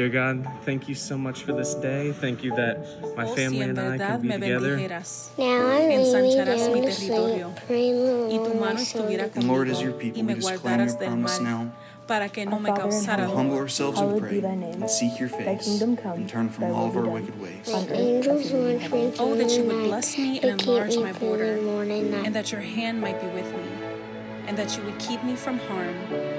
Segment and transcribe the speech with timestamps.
[0.00, 2.12] Dear God, thank you so much for this day.
[2.12, 2.80] Thank you that
[3.18, 4.78] my Oh, family and I can be together.
[4.78, 8.60] Now I'm laying me ensancharás down mi to sleep, territorio praying the y tu Lord
[8.60, 9.36] mano my estuviera son.
[9.36, 11.70] And Lord, as your people, we just claim your promise now.
[12.06, 15.20] para que no me Father in causara We heaven, humble ourselves and pray and seek
[15.20, 17.68] your face and turn from all of our wicked ways.
[17.68, 19.12] On earth Angels as it is in watch me heaven.
[19.12, 21.60] through Oh, that you would bless me and enlarge my border,
[22.24, 23.89] and that your hand might be with me,
[24.50, 25.94] and that you would keep me from harm,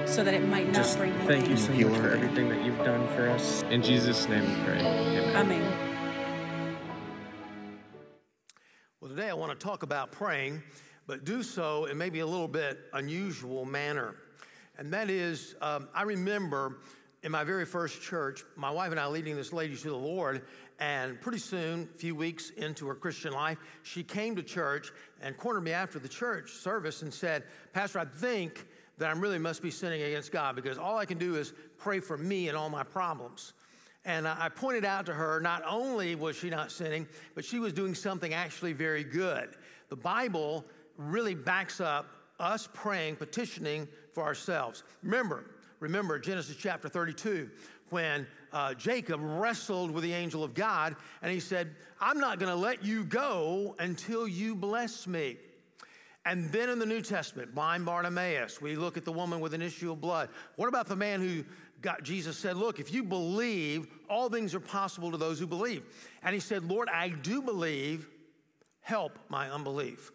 [0.06, 1.64] so that it might not Just bring me thank you pain.
[1.64, 3.62] so Heal much for everything that you've done for us.
[3.70, 4.80] In Jesus' name we pray.
[4.80, 5.34] Amen.
[5.34, 6.76] Amén.
[9.00, 10.62] Well, today I want to talk about praying,
[11.06, 14.16] but do so in maybe a little bit unusual manner.
[14.76, 16.80] And that is, um, I remember
[17.22, 20.42] in my very first church, my wife and I leading this lady to the Lord,
[20.78, 25.36] and pretty soon, a few weeks into her Christian life, she came to church and
[25.36, 28.66] cornered me after the church service and said, Pastor, I think
[28.98, 32.00] that I really must be sinning against God because all I can do is pray
[32.00, 33.52] for me and all my problems.
[34.04, 37.72] And I pointed out to her not only was she not sinning, but she was
[37.72, 39.50] doing something actually very good.
[39.88, 40.64] The Bible
[40.96, 42.06] really backs up
[42.40, 44.82] us praying, petitioning for ourselves.
[45.02, 45.44] Remember,
[45.78, 47.48] remember Genesis chapter 32,
[47.92, 52.50] when uh, Jacob wrestled with the angel of God and he said, I'm not going
[52.50, 55.36] to let you go until you bless me.
[56.24, 59.62] And then in the New Testament, blind Bartimaeus, we look at the woman with an
[59.62, 60.28] issue of blood.
[60.56, 61.44] What about the man who
[61.82, 65.82] got Jesus said, Look, if you believe, all things are possible to those who believe.
[66.22, 68.08] And he said, Lord, I do believe,
[68.80, 70.12] help my unbelief.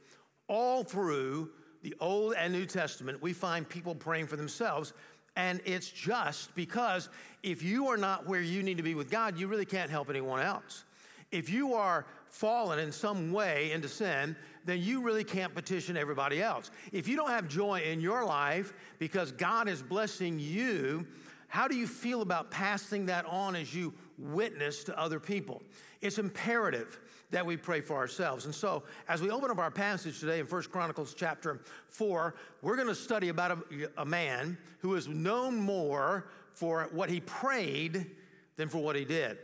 [0.48, 1.52] All through
[1.84, 4.94] the Old and New Testament, we find people praying for themselves.
[5.38, 7.10] And it's just because
[7.44, 10.10] if you are not where you need to be with God, you really can't help
[10.10, 10.84] anyone else.
[11.32, 14.36] If you are fallen in some way into sin,
[14.66, 16.72] then you really can't petition everybody else.
[16.92, 21.06] If you don't have joy in your life because God is blessing you,
[21.50, 25.62] how do you feel about passing that on as you witness to other people?
[26.02, 27.00] It's imperative
[27.30, 28.46] that we pray for ourselves.
[28.46, 32.76] And so, as we open up our passage today in 1 Chronicles chapter 4, we're
[32.76, 38.08] going to study about a, a man who is known more for what he prayed
[38.56, 39.38] than for what he did.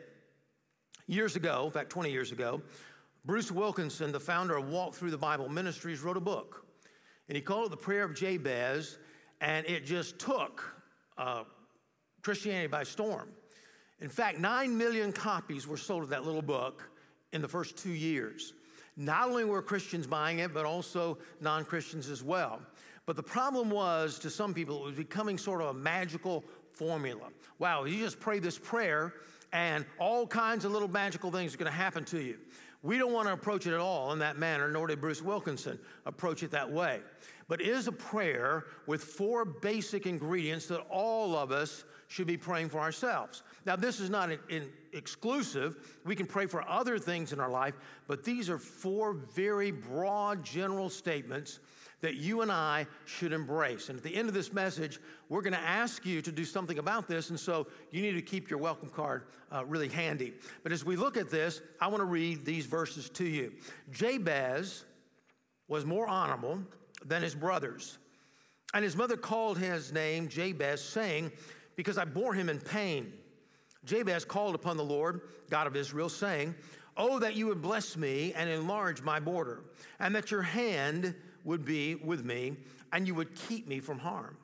[1.08, 2.62] Years ago, in fact, 20 years ago,
[3.26, 6.66] Bruce Wilkinson, the founder of Walk Through the Bible Ministries, wrote a book.
[7.28, 8.98] And he called it The Prayer of Jabez,
[9.42, 10.64] and it just took
[11.18, 11.44] uh,
[12.22, 13.30] Christianity by storm.
[14.00, 16.90] In fact, 9 million copies were sold of that little book
[17.34, 18.54] in the first two years.
[18.96, 22.62] Not only were Christians buying it, but also non Christians as well.
[23.06, 27.30] But the problem was, to some people, it was becoming sort of a magical formula.
[27.60, 29.16] Wow, you just pray this prayer,
[29.52, 32.38] and all kinds of little magical things are going to happen to you.
[32.82, 35.80] We don't want to approach it at all in that manner, nor did Bruce Wilkinson
[36.06, 37.00] approach it that way.
[37.48, 42.38] But it is a prayer with four basic ingredients that all of us should be
[42.38, 43.44] praying for ourselves.
[43.66, 44.30] Now, this is not
[44.92, 46.00] exclusive.
[46.04, 47.76] We can pray for other things in our life,
[48.08, 51.60] but these are four very broad, general statements
[52.02, 53.88] that you and I should embrace.
[53.88, 56.78] And at the end of this message, we're going to ask you to do something
[56.78, 57.30] about this.
[57.30, 60.34] And so you need to keep your welcome card uh, really handy.
[60.64, 63.54] But as we look at this, I want to read these verses to you.
[63.90, 64.84] Jabez
[65.70, 66.60] was more honorable
[67.06, 67.98] than his brothers.
[68.74, 71.32] And his mother called his name Jabez, saying,
[71.78, 73.14] Because I bore him in pain.
[73.86, 76.56] Jabez called upon the Lord, God of Israel, saying,
[76.96, 79.64] Oh, that you would bless me and enlarge my border,
[80.00, 82.56] and that your hand would be with me,
[82.92, 84.38] and you would keep me from harm,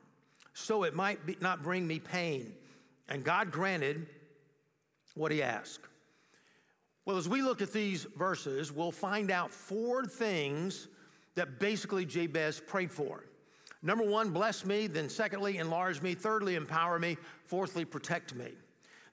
[0.52, 2.52] so it might be, not bring me pain.
[3.08, 4.06] And God granted
[5.14, 5.86] what he asked.
[7.04, 10.88] Well, as we look at these verses, we'll find out four things
[11.34, 13.24] that basically Jabez prayed for.
[13.82, 14.86] Number one, bless me.
[14.86, 16.14] Then, secondly, enlarge me.
[16.14, 17.16] Thirdly, empower me.
[17.46, 18.52] Fourthly, protect me.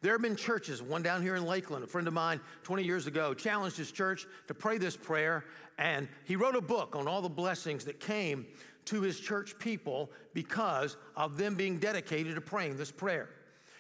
[0.02, 3.08] There have been churches, one down here in Lakeland, a friend of mine 20 years
[3.08, 5.44] ago challenged his church to pray this prayer,
[5.80, 8.46] and he wrote a book on all the blessings that came
[8.86, 13.30] to his church people because of them being dedicated to praying this prayer.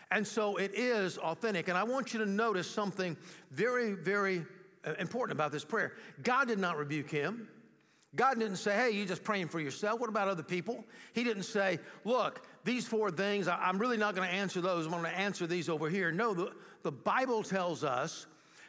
[0.09, 1.68] And so it is authentic.
[1.68, 3.15] And I want you to notice something
[3.51, 4.45] very, very
[4.86, 5.94] uh, important about this prayer.
[6.24, 7.47] God did not rebuke him.
[8.15, 10.00] God didn't say, hey, you're just praying for yourself.
[10.00, 10.86] What about other people?
[11.13, 14.85] He didn't say, look, these four things, I'm really not going to answer those.
[14.85, 16.11] I'm going to answer these over here.
[16.11, 16.51] No, the,
[16.83, 18.27] the Bible tells us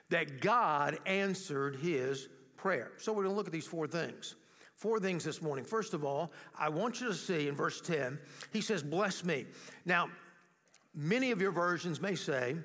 [0.09, 2.93] that God answered his prayer.
[2.97, 4.37] So we're going to look at these four things.
[4.77, 5.65] Four things this morning.
[5.65, 8.19] First of all, I want you to see in verse 10,
[8.53, 9.47] he says, bless me.
[9.85, 10.09] Now,
[10.95, 12.57] many of your versions may say,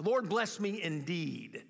[0.00, 1.64] Lord, bless me indeed.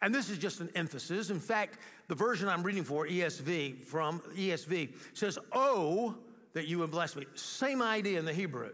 [0.00, 1.28] And this is just an emphasis.
[1.28, 1.78] In fact,
[2.08, 6.16] the version I'm reading for, ESV, from ESV, says, Oh,
[6.56, 7.26] that you would bless me.
[7.34, 8.70] Same idea in the Hebrew.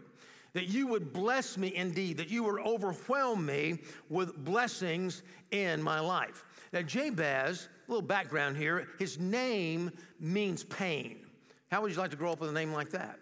[0.54, 3.78] that you would bless me indeed, that you would overwhelm me
[4.10, 6.44] with blessings in my life.
[6.72, 9.90] Now, Jabez, a little background here, his name
[10.20, 11.26] means pain.
[11.70, 13.18] How would you like to grow up with a name like that?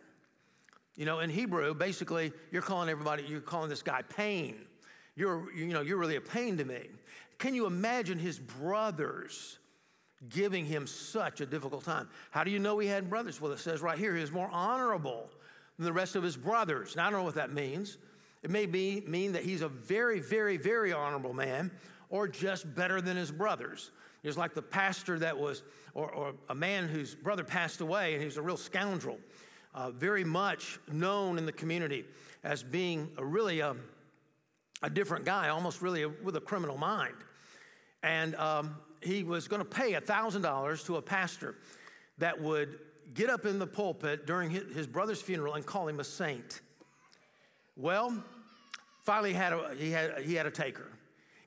[0.97, 4.57] You know, in Hebrew, basically, you're calling everybody, you're calling this guy pain.
[5.15, 6.89] You're, you know, you're really a pain to me.
[7.39, 9.59] Can you imagine his brothers
[10.29, 12.09] giving him such a difficult time?
[12.31, 13.41] How do you know he had brothers?
[13.41, 15.31] Well, it says right here, he was more honorable
[15.77, 16.97] than the rest of his brothers.
[16.97, 17.99] Now, I don't know what that means.
[18.43, 21.71] It may be, mean that he's a very, very, very honorable man
[22.11, 23.91] or just better than his brothers.
[24.23, 25.63] It's like the pastor that was,
[25.95, 29.19] or, or a man whose brother passed away and he was a real scoundrel,
[29.75, 32.05] uh, very much known in the community
[32.43, 33.81] as being a really a, um,
[34.83, 37.15] a different guy, almost really a, with a criminal mind.
[38.03, 41.57] And um, he was going to pay $1,000 to a pastor
[42.19, 42.79] that would
[43.15, 46.61] get up in the pulpit during his brother's funeral and call him a saint.
[47.77, 48.23] Well,
[49.05, 50.89] finally had a, he, had, he had a taker.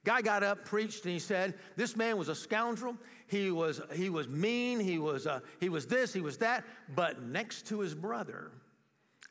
[0.03, 2.97] Guy got up, preached, and he said, This man was a scoundrel.
[3.27, 4.79] He was, he was mean.
[4.79, 6.65] He was, uh, he was this, he was that.
[6.93, 8.51] But next to his brother,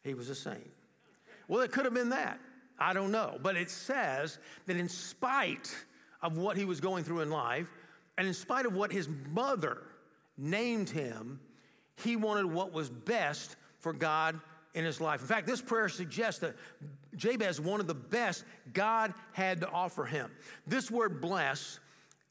[0.02, 0.70] he was a saint.
[1.48, 2.40] Well, it could have been that.
[2.78, 3.38] I don't know.
[3.42, 5.74] But it says that in spite
[6.22, 7.68] of what he was going through in life,
[8.18, 9.78] and in spite of what his mother
[10.36, 11.40] named him,
[11.96, 14.40] he wanted what was best for God
[14.74, 15.20] in his life.
[15.20, 16.54] In fact, this prayer suggests that
[17.16, 20.30] Jabez wanted the best God had to offer him.
[20.66, 21.78] This word bless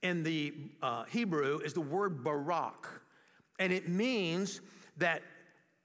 [0.01, 2.88] in the uh, Hebrew is the word barak,
[3.60, 4.62] and it means
[4.98, 5.22] that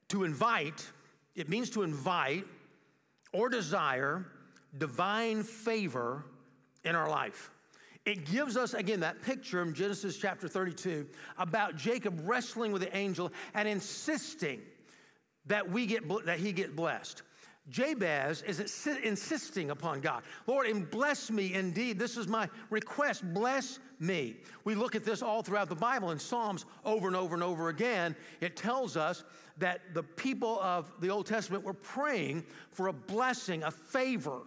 [0.09, 0.87] to invite,
[1.35, 2.47] it means to invite
[3.33, 4.27] or desire
[4.79, 6.25] divine favor
[6.85, 7.51] in our life.
[8.06, 11.08] It gives us, again, that picture in Genesis chapter 32
[11.38, 14.61] about Jacob wrestling with the angel and insisting
[15.47, 17.23] that, we get, that he get blessed.
[17.69, 20.23] Jabez is insisting upon God.
[20.47, 21.99] Lord, and bless me indeed.
[21.99, 23.25] This is my request.
[23.35, 24.37] Bless me.
[24.62, 27.70] We look at this all throughout the Bible in Psalms over and over and over
[27.70, 28.14] again.
[28.41, 29.25] It tells us
[29.59, 34.43] that the people of the Old Testament were praying for a blessing, a favor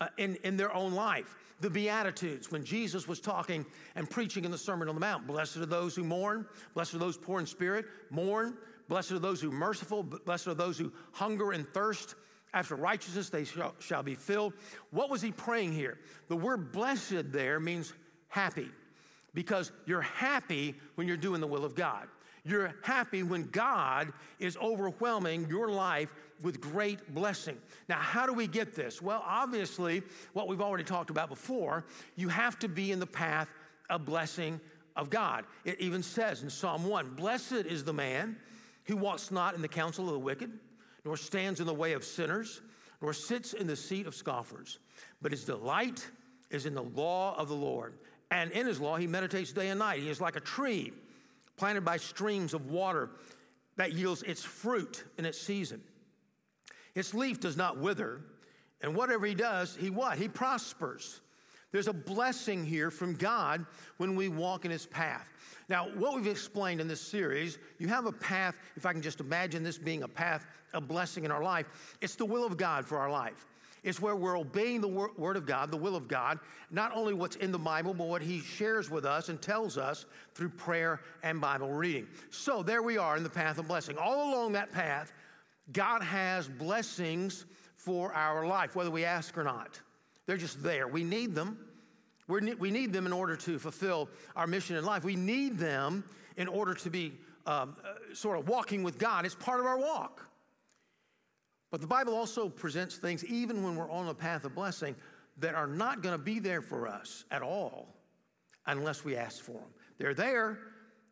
[0.00, 4.50] uh, in, in their own life the Beatitudes, when Jesus was talking and preaching in
[4.50, 5.26] the Sermon on the Mount.
[5.26, 8.54] Blessed are those who mourn, blessed are those poor in spirit, mourn,
[8.88, 12.14] blessed are those who are merciful, blessed are those who hunger and thirst
[12.52, 14.54] after righteousness, they shall, shall be filled.
[14.90, 15.98] What was he praying here?
[16.28, 17.92] The word blessed there means
[18.28, 18.68] happy
[19.34, 22.08] because you're happy when you're doing the will of God.
[22.44, 27.58] You're happy when God is overwhelming your life with great blessing.
[27.88, 29.02] Now, how do we get this?
[29.02, 30.02] Well, obviously,
[30.32, 31.84] what we've already talked about before,
[32.16, 33.50] you have to be in the path
[33.90, 34.60] of blessing
[34.96, 35.44] of God.
[35.64, 38.36] It even says in Psalm 1 Blessed is the man
[38.84, 40.50] who walks not in the counsel of the wicked,
[41.04, 42.62] nor stands in the way of sinners,
[43.02, 44.78] nor sits in the seat of scoffers,
[45.22, 46.06] but his delight
[46.50, 47.94] is in the law of the Lord.
[48.30, 50.00] And in his law, he meditates day and night.
[50.00, 50.92] He is like a tree
[51.60, 53.10] planted by streams of water
[53.76, 55.82] that yields its fruit in its season.
[56.94, 58.22] Its leaf does not wither,
[58.80, 60.16] and whatever he does, he what?
[60.16, 61.20] He prospers.
[61.70, 63.66] There's a blessing here from God
[63.98, 65.28] when we walk in his path.
[65.68, 69.20] Now, what we've explained in this series, you have a path, if I can just
[69.20, 71.66] imagine this being a path, a blessing in our life,
[72.00, 73.46] it's the will of God for our life.
[73.82, 76.38] It's where we're obeying the word of God, the will of God,
[76.70, 80.06] not only what's in the Bible, but what He shares with us and tells us
[80.34, 82.06] through prayer and Bible reading.
[82.30, 83.96] So there we are in the path of blessing.
[83.96, 85.12] All along that path,
[85.72, 87.46] God has blessings
[87.76, 89.80] for our life, whether we ask or not.
[90.26, 90.86] They're just there.
[90.86, 91.58] We need them.
[92.28, 95.02] We're, we need them in order to fulfill our mission in life.
[95.02, 96.04] We need them
[96.36, 97.12] in order to be
[97.46, 99.24] um, uh, sort of walking with God.
[99.24, 100.26] It's part of our walk.
[101.70, 104.96] But the Bible also presents things, even when we're on a path of blessing,
[105.38, 107.94] that are not going to be there for us at all
[108.66, 109.70] unless we ask for them.
[109.98, 110.58] They're there,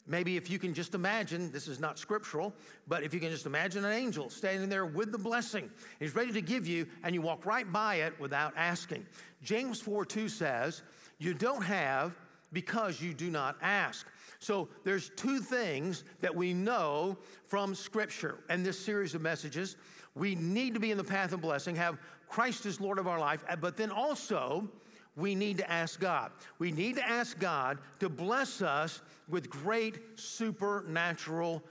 [0.08, 2.54] Maybe if you can just imagine, this is not scriptural,
[2.86, 6.32] but if you can just imagine an angel standing there with the blessing, he's ready
[6.32, 9.04] to give you, and you walk right by it without asking.
[9.42, 10.82] James 4 2 says,
[11.18, 12.16] You don't have
[12.54, 14.06] because you do not ask.
[14.38, 19.76] So there's two things that we know from scripture and this series of messages.
[20.18, 21.98] We need to be in the path of blessing, have
[22.28, 24.68] Christ as Lord of our life, but then also
[25.16, 26.32] we need to ask God.
[26.58, 31.62] We need to ask God to bless us with great supernatural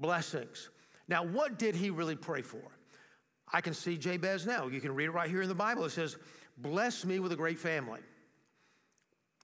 [0.00, 0.70] blessings.
[1.08, 2.62] Now, what did he really pray for?
[3.52, 4.66] I can see Jabez now.
[4.66, 5.84] You can read it right here in the Bible.
[5.84, 6.16] It says,
[6.58, 8.00] Bless me with a great family.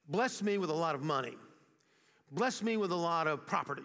[0.09, 1.37] Bless me with a lot of money.
[2.33, 3.83] Bless me with a lot of property.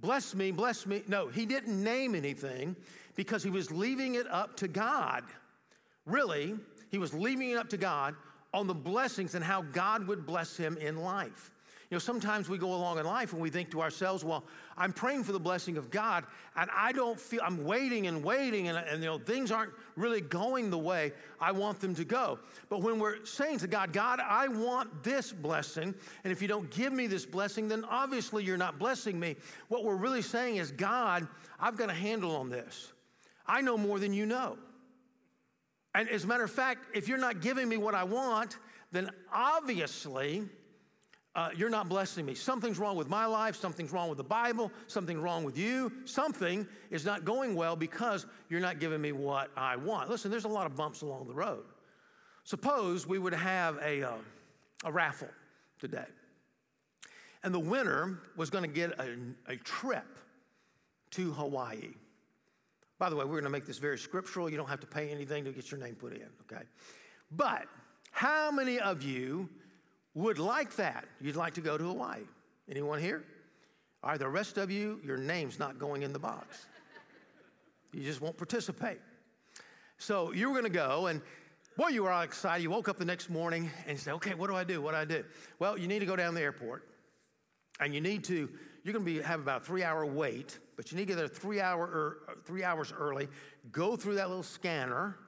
[0.00, 1.02] Bless me, bless me.
[1.08, 2.76] No, he didn't name anything
[3.18, 5.24] because he was leaving it up to God.
[6.06, 6.54] Really,
[6.88, 8.14] he was leaving it up to God
[8.54, 11.50] on the blessings and how God would bless him in life.
[11.90, 14.44] You know, sometimes we go along in life and we think to ourselves, well,
[14.76, 18.68] I'm praying for the blessing of God, and I don't feel, I'm waiting and waiting,
[18.68, 22.38] and, and, you know, things aren't really going the way I want them to go.
[22.68, 26.70] But when we're saying to God, God, I want this blessing, and if you don't
[26.70, 29.34] give me this blessing, then obviously you're not blessing me.
[29.66, 31.26] What we're really saying is, God,
[31.58, 32.92] I've got a handle on this.
[33.48, 34.58] I know more than you know.
[35.94, 38.58] And as a matter of fact, if you're not giving me what I want,
[38.92, 40.44] then obviously,
[41.34, 42.34] uh, you're not blessing me.
[42.34, 43.56] Something's wrong with my life.
[43.56, 44.70] Something's wrong with the Bible.
[44.86, 45.92] Something's wrong with you.
[46.04, 50.10] Something is not going well because you're not giving me what I want.
[50.10, 51.64] Listen, there's a lot of bumps along the road.
[52.44, 54.16] Suppose we would have a, uh,
[54.84, 55.28] a raffle
[55.78, 56.06] today,
[57.44, 60.06] and the winner was going to get a, a trip
[61.10, 61.90] to Hawaii.
[62.98, 64.50] By the way, we're going to make this very scriptural.
[64.50, 66.64] You don't have to pay anything to get your name put in, okay?
[67.30, 67.66] But
[68.10, 69.48] how many of you
[70.18, 71.04] would like that.
[71.20, 72.22] You'd like to go to Hawaii.
[72.68, 73.24] Anyone here?
[74.02, 76.66] All right, the rest of you, your name's not going in the box.
[77.92, 78.98] You just won't participate.
[79.96, 81.22] So you were going to go, and
[81.76, 82.62] boy, you were all excited.
[82.62, 84.82] You woke up the next morning and said, okay, what do I do?
[84.82, 85.24] What do I do?
[85.60, 86.88] Well, you need to go down to the airport,
[87.80, 88.48] and you need to,
[88.82, 91.16] you're going to be, have about a three hour wait, but you need to get
[91.16, 93.26] there three, hour, er, three hours early,
[93.72, 95.18] go through that little scanner,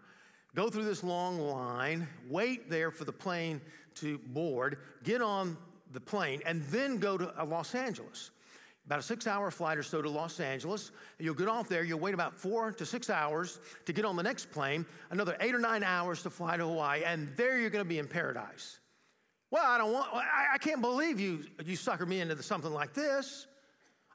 [0.55, 3.61] go through this long line, wait there for the plane
[3.97, 5.57] to board, get on
[5.91, 8.31] the plane, and then go to uh, Los Angeles.
[8.87, 10.93] About a six hour flight or so to Los Angeles.
[11.19, 14.23] You'll get off there, you'll wait about four to six hours to get on the
[14.23, 17.85] next plane, another eight or nine hours to fly to Hawaii, and there you're gonna
[17.85, 18.79] be in paradise.
[19.51, 22.95] Well, I don't want, I, I can't believe you, you suckered me into something like
[22.95, 23.49] this.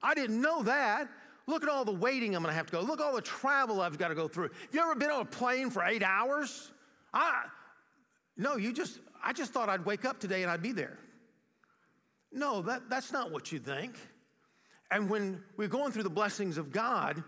[0.01, 1.09] I didn't know that.
[1.47, 2.81] Look at all the waiting I'm gonna have to go.
[2.81, 4.49] Look all the travel I've got to go through.
[4.49, 6.71] Have you ever been on a plane for eight hours?
[7.13, 7.43] I,
[8.37, 10.97] no, you just, I just thought I'd wake up today and I'd be there.
[12.31, 13.95] No, that, that's not what you think.
[14.91, 17.23] And when we're going through the blessings of God,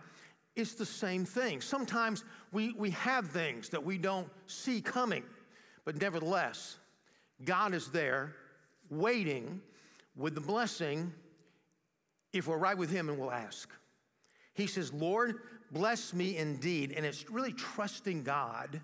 [0.56, 1.62] it's the same thing.
[1.62, 5.24] Sometimes we, we have things that we don't see coming,
[5.86, 6.78] but nevertheless,
[7.46, 8.36] God is there
[8.90, 9.62] waiting
[10.16, 11.14] with the blessing
[12.34, 13.70] if we're right with Him and we'll ask.
[14.58, 16.92] He says, Lord, bless me indeed.
[16.98, 18.82] And it's really trusting God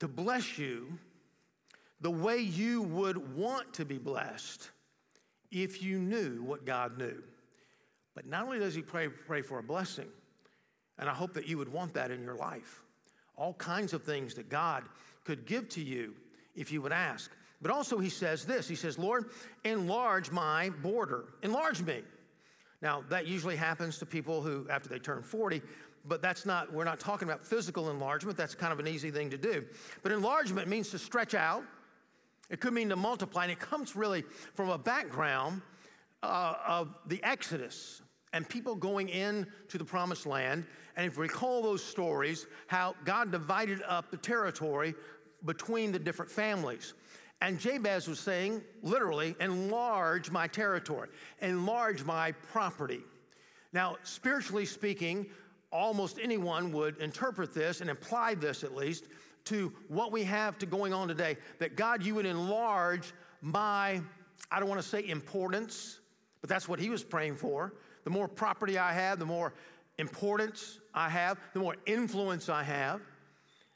[0.00, 0.98] to bless you
[2.00, 4.70] the way you would want to be blessed
[5.50, 7.22] if you knew what God knew.
[8.14, 10.08] But not only does he pray, pray for a blessing,
[10.98, 12.82] and I hope that you would want that in your life,
[13.36, 14.84] all kinds of things that God
[15.24, 16.14] could give to you
[16.56, 17.30] if you would ask.
[17.60, 19.30] But also, he says this He says, Lord,
[19.64, 22.02] enlarge my border, enlarge me.
[22.82, 25.62] Now, that usually happens to people who, after they turn 40,
[26.04, 28.36] but that's not, we're not talking about physical enlargement.
[28.36, 29.64] That's kind of an easy thing to do.
[30.02, 31.62] But enlargement means to stretch out,
[32.50, 34.24] it could mean to multiply, and it comes really
[34.54, 35.62] from a background
[36.22, 40.66] uh, of the Exodus and people going into the promised land.
[40.96, 44.94] And if you recall those stories, how God divided up the territory
[45.44, 46.94] between the different families.
[47.42, 51.08] And Jabez was saying, literally, enlarge my territory,
[51.40, 53.00] enlarge my property.
[53.72, 55.26] Now, spiritually speaking,
[55.72, 59.06] almost anyone would interpret this and imply this at least
[59.46, 61.36] to what we have to going on today.
[61.58, 64.00] That God, you would enlarge my,
[64.52, 65.98] I don't want to say importance,
[66.42, 67.74] but that's what he was praying for.
[68.04, 69.52] The more property I have, the more
[69.98, 73.00] importance I have, the more influence I have.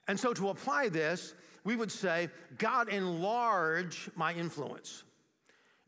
[0.07, 1.35] And so to apply this,
[1.67, 5.03] we would say, God, enlarge my influence.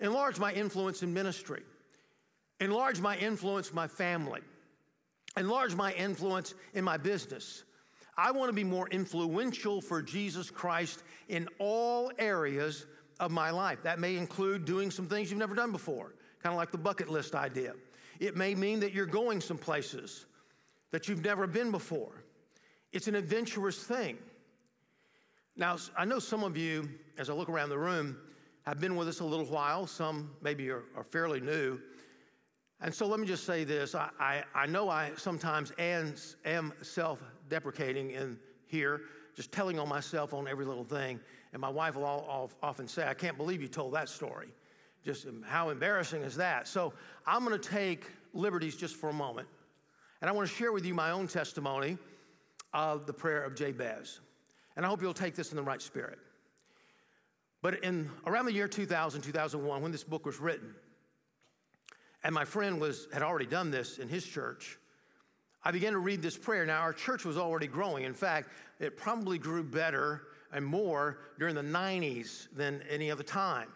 [0.01, 1.63] Enlarge my influence in ministry.
[2.59, 4.41] Enlarge my influence in my family.
[5.37, 7.63] Enlarge my influence in my business.
[8.17, 12.87] I want to be more influential for Jesus Christ in all areas
[13.21, 13.81] of my life.
[13.85, 17.09] That may include doing some things you've never done before, kind of like the bucket
[17.09, 17.75] list idea.
[18.19, 20.27] It may mean that you're going some places
[20.91, 22.25] that you've never been before.
[22.93, 24.19] It's an adventurous thing.
[25.59, 26.88] Now, I know some of you,
[27.19, 28.17] as I look around the room,
[28.62, 29.88] have been with us a little while.
[29.88, 31.81] Some maybe are, are fairly new.
[32.81, 36.15] And so let me just say this I, I, I know I sometimes am,
[36.83, 38.38] self deprecating in
[38.69, 39.00] here,
[39.35, 41.19] just telling on myself on every little thing.
[41.53, 44.53] And my wife will all, all, often say, I can't believe you told that story.
[45.05, 46.69] Just um, how embarrassing is that?
[46.69, 46.93] So
[47.27, 49.49] I'm going to take liberties just for a moment.
[50.21, 51.99] And I want to share with you my own testimony
[52.73, 54.21] of the prayer of Jabez.
[54.79, 56.21] And I hope you'll take this in the right spirit.
[57.63, 60.73] But in around the year 2000, 2001, when this book was written,
[62.23, 64.79] and my friend was, had already done this in his church,
[65.65, 66.65] I began to read this prayer.
[66.65, 68.05] Now, our church was already growing.
[68.05, 73.73] In fact, it probably grew better and more during the 90s than any other time.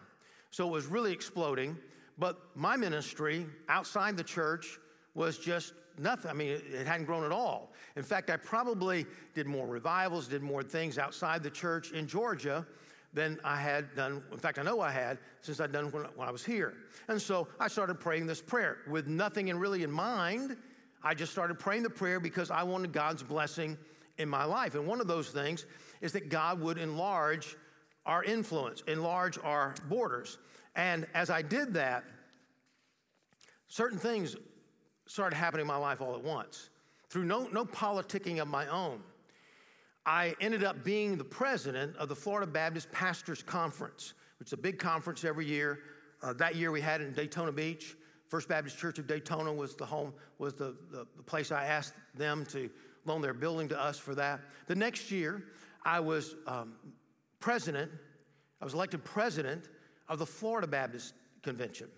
[0.51, 1.77] So it was really exploding.
[2.17, 4.79] But my ministry outside the church
[5.15, 6.31] was just nothing.
[6.31, 7.71] I mean, it, hadn't grown at all.
[7.95, 12.65] In fact, I probably did more revivals, did more things outside the church in Georgia
[13.13, 14.23] than I had done.
[14.31, 16.73] In fact, I know I had since I'd done when, when I was here.
[17.07, 20.57] And so I started praying this prayer with nothing in really in mind.
[21.03, 23.77] I just started praying the prayer because I wanted God's blessing
[24.17, 24.75] in my life.
[24.75, 25.65] And one of those things
[26.01, 27.55] is that God would enlarge
[28.05, 30.37] our influence, enlarge our borders.
[30.75, 32.03] And as I did that,
[33.67, 34.35] certain things
[35.05, 36.69] started happening in my life all at once
[37.09, 38.99] through no, no politicking of my own.
[40.05, 44.57] I ended up being the president of the Florida Baptist Pastors Conference, which is a
[44.57, 45.79] big conference every year.
[46.21, 47.95] Uh, that year we had it in Daytona Beach.
[48.27, 51.93] First Baptist Church of Daytona was the home, was the, the, the place I asked
[52.15, 52.69] them to
[53.05, 54.41] loan their building to us for that.
[54.67, 55.43] The next year,
[55.85, 56.73] I was um,
[57.39, 57.91] president,
[58.59, 59.69] I was elected president
[60.09, 61.89] of the Florida Baptist Convention.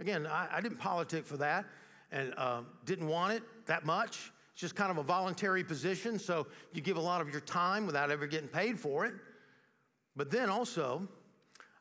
[0.00, 1.66] Again, I, I didn't politic for that
[2.12, 4.32] and uh, didn't want it that much.
[4.52, 7.86] It's just kind of a voluntary position, so you give a lot of your time
[7.86, 9.14] without ever getting paid for it.
[10.14, 11.08] But then also,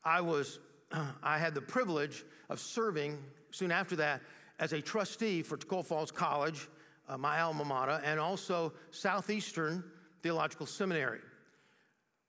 [0.04, 0.60] I was,
[1.24, 3.20] I had the privilege of serving
[3.52, 4.22] soon after that
[4.60, 6.68] as a trustee for Toccoa Falls College,
[7.08, 9.84] uh, my alma mater, and also Southeastern
[10.22, 11.20] Theological Seminary.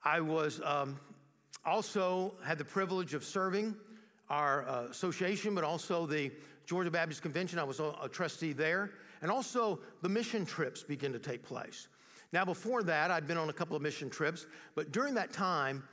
[0.03, 0.99] I was um,
[1.65, 3.75] also had the privilege of serving
[4.29, 6.31] our uh, association, but also the
[6.67, 7.59] Georgia Baptist Convention.
[7.59, 8.91] I was a, trustee there.
[9.23, 11.89] And also, the mission trips begin to take place.
[12.33, 15.85] Now, before that, I'd been on a couple of mission trips, but during that time,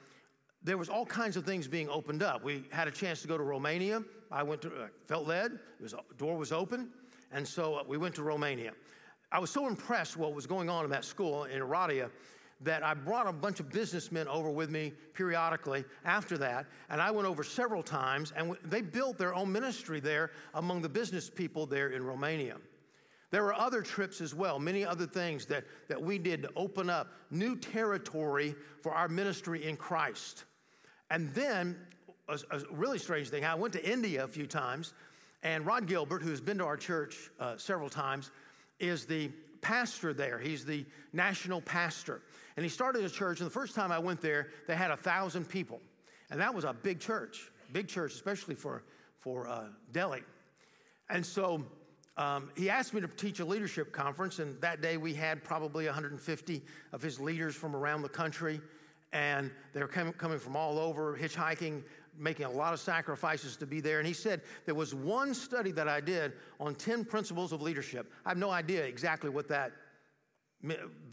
[0.64, 2.44] there was all kinds of things being opened up.
[2.44, 4.04] We had a chance to go to Romania.
[4.32, 5.60] I went to, uh, felt led.
[5.80, 6.90] Was, door was open,
[7.32, 8.74] and so uh, we went to Romania.
[9.32, 12.10] I was so impressed what was going on in that school in Oradea
[12.64, 17.12] that I brought a bunch of businessmen over with me periodically after that, and I
[17.12, 21.66] went over several times, and they built their own ministry there among the business people
[21.66, 22.58] there in Romania.
[23.32, 26.90] There were other trips as well, many other things that, that we did to open
[26.90, 30.44] up new territory for our ministry in Christ.
[31.10, 31.78] And then,
[32.28, 34.94] a, a really strange thing, I went to India a few times,
[35.44, 38.32] and Rod Gilbert, who's been to our church uh, several times,
[38.80, 40.38] is the pastor there.
[40.38, 42.22] He's the national pastor.
[42.58, 44.98] And he started a church, and the first time I went there, they had a
[44.98, 45.80] thousand people.
[46.30, 48.84] And that was a big church, big church, especially for,
[49.20, 50.24] for uh, Delhi.
[51.10, 51.64] And so
[52.18, 55.86] um, he asked me to teach a leadership conference, and that day we had probably
[55.86, 56.62] 150
[56.94, 58.62] of his leaders from around the country.
[59.14, 61.84] And they were coming, coming from all over, hitchhiking,
[62.18, 64.00] making a lot of sacrifices to be there.
[64.00, 68.12] And he said there was one study that I did on 10 principles of leadership.
[68.26, 69.72] I have no idea exactly what that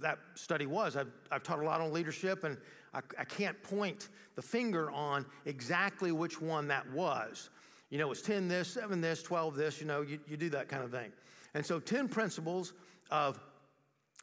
[0.00, 0.96] that study was.
[0.96, 2.56] I've, I've taught a lot on leadership, and
[2.94, 7.50] I, I can't point the finger on exactly which one that was.
[7.90, 10.68] You know, it's 10 this, 7 this, 12 this, you know, you, you do that
[10.68, 11.10] kind of thing.
[11.54, 12.74] And so, 10 principles
[13.10, 13.40] of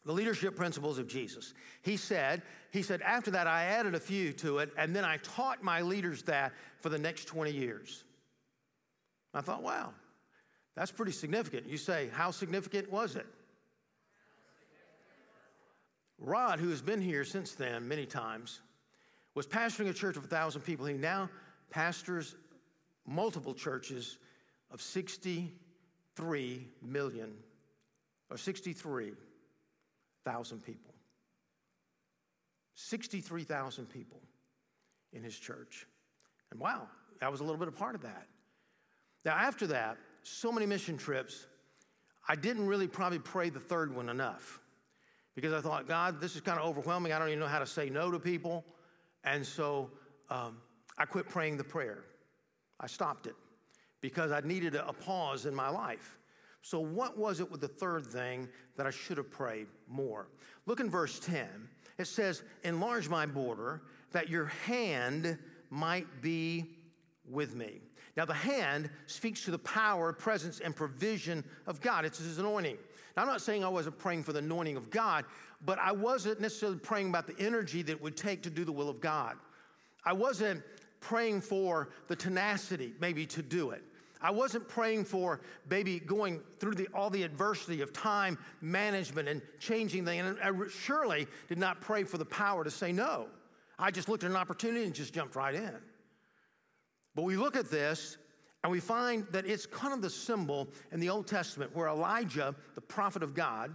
[0.05, 1.53] the leadership principles of Jesus.
[1.81, 5.17] He said, he said, after that, I added a few to it, and then I
[5.17, 8.03] taught my leaders that for the next 20 years.
[9.33, 9.93] I thought, wow,
[10.75, 11.67] that's pretty significant.
[11.67, 13.25] You say, how significant was it?
[16.17, 18.60] Rod, who has been here since then many times,
[19.34, 20.86] was pastoring a church of a thousand people.
[20.86, 21.30] He now
[21.69, 22.36] pastors
[23.06, 24.17] multiple churches
[24.71, 27.34] of 63 million
[28.30, 30.93] or 63,000 people.
[32.75, 34.21] 63,000 people
[35.13, 35.86] in his church.
[36.51, 36.88] And wow,
[37.21, 38.28] I was a little bit a part of that.
[39.23, 41.47] Now, after that, so many mission trips,
[42.28, 44.60] I didn't really probably pray the third one enough
[45.36, 47.12] because I thought, God, this is kind of overwhelming.
[47.12, 48.65] I don't even know how to say no to people.
[49.24, 49.91] And so
[50.30, 50.58] um,
[50.98, 52.04] I quit praying the prayer.
[52.80, 53.36] I stopped it
[54.02, 56.17] because I needed a, a pause in my life.
[56.62, 60.30] So, what was it with the third thing that I should have prayed more?
[60.65, 61.48] Look in verse 10.
[62.00, 65.38] It says, Enlarge my border that your hand
[65.69, 66.65] might be
[67.30, 67.82] with me.
[68.17, 72.06] Now, the hand speaks to the power, presence, and provision of God.
[72.06, 72.78] It's his anointing.
[73.15, 75.25] Now, I'm not saying I wasn't praying for the anointing of God,
[75.65, 78.71] but I wasn't necessarily praying about the energy that it would take to do the
[78.71, 79.38] will of God.
[80.04, 80.63] I wasn't
[80.99, 83.84] praying for the tenacity, maybe, to do it.
[84.21, 89.41] I wasn't praying for maybe going through the, all the adversity of time management and
[89.60, 90.25] changing things.
[90.25, 93.28] And I surely did not pray for the power to say no.
[93.78, 95.75] I just looked at an opportunity and just jumped right in.
[97.13, 98.17] But we look at this
[98.65, 102.56] and we find that it's kind of the symbol in the Old Testament where Elijah,
[102.73, 103.69] the prophet of God,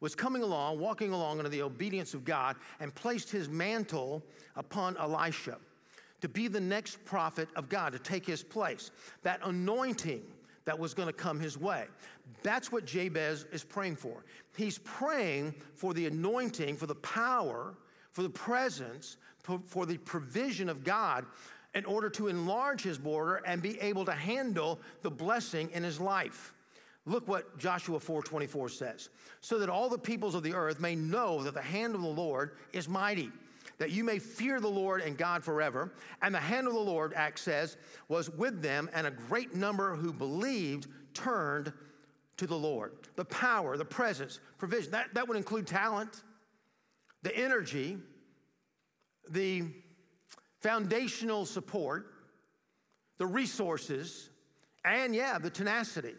[0.00, 4.22] was coming along, walking along under the obedience of God, and placed his mantle
[4.56, 5.58] upon Elisha
[6.22, 8.92] to be the next prophet of God, to take his place.
[9.24, 10.22] That anointing
[10.64, 11.84] that was going to come his way.
[12.42, 14.24] That's what Jabez is praying for.
[14.56, 17.74] He's praying for the anointing, for the power,
[18.12, 19.18] for the presence,
[19.66, 21.26] for the provision of God
[21.74, 26.00] in order to enlarge his border and be able to handle the blessing in his
[26.00, 26.52] life.
[27.06, 29.08] Look what Joshua 4:24 says.
[29.40, 32.08] So that all the peoples of the earth may know that the hand of the
[32.08, 33.30] Lord is mighty
[33.80, 35.90] that you may fear the Lord and God forever.
[36.20, 37.78] And the hand of the Lord, Acts says,
[38.08, 41.72] was with them, and a great number who believed turned
[42.36, 42.92] to the Lord.
[43.16, 46.22] The power, the presence, provision, that, that would include talent,
[47.22, 47.96] the energy,
[49.30, 49.64] the
[50.60, 52.12] foundational support,
[53.18, 54.30] the resources,
[54.84, 56.14] and yeah, the tenacity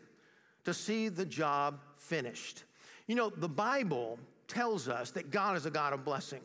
[0.66, 2.64] to see the job finished.
[3.08, 6.42] You know, the Bible tells us that God is a God of blessing.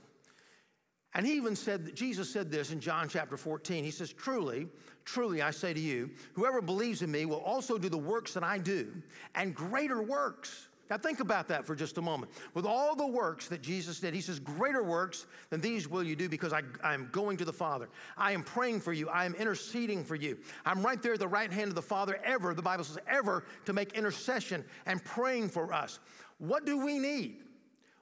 [1.15, 3.85] And he even said, Jesus said this in John chapter 14.
[3.85, 4.69] He says, Truly,
[5.05, 8.45] truly, I say to you, whoever believes in me will also do the works that
[8.45, 8.93] I do,
[9.35, 10.69] and greater works.
[10.89, 12.31] Now, think about that for just a moment.
[12.55, 16.15] With all the works that Jesus did, he says, Greater works than these will you
[16.15, 17.89] do because I, am going to the Father.
[18.17, 19.09] I am praying for you.
[19.09, 20.39] I am interceding for you.
[20.65, 23.45] I'm right there at the right hand of the Father, ever, the Bible says, ever
[23.65, 25.99] to make intercession and praying for us.
[26.39, 27.39] What do we need?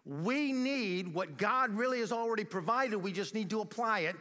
[0.05, 2.99] We need what God really has already provided.
[2.99, 4.16] We just need to apply it.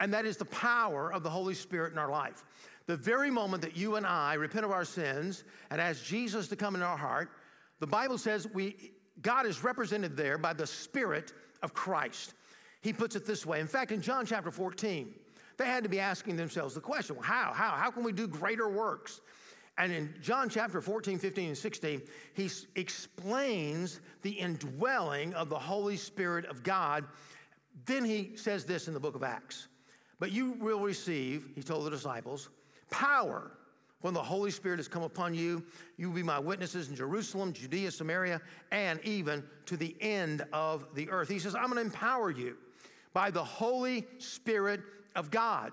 [0.00, 2.44] And that is the power of the Holy Spirit in our life.
[2.86, 6.56] The very moment that you and I repent of our sins and ask Jesus to
[6.56, 7.30] come in our heart,
[7.80, 12.34] the Bible says we, God is represented there by the Spirit of Christ.
[12.80, 13.60] He puts it this way.
[13.60, 15.12] In fact, in John chapter 14,
[15.56, 17.52] they had to be asking themselves the question well, how?
[17.52, 17.70] How?
[17.70, 19.20] How can we do greater works?
[19.78, 25.96] And in John chapter 14, 15, and 16, he explains the indwelling of the Holy
[25.96, 27.04] Spirit of God.
[27.84, 29.68] Then he says this in the book of Acts
[30.18, 32.48] But you will receive, he told the disciples,
[32.90, 33.55] power
[34.00, 35.64] when the Holy Spirit has come upon you.
[35.96, 40.86] You will be my witnesses in Jerusalem, Judea, Samaria, and even to the end of
[40.94, 41.28] the earth.
[41.28, 42.56] He says, I'm going to empower you
[43.12, 44.80] by the Holy Spirit
[45.14, 45.72] of God.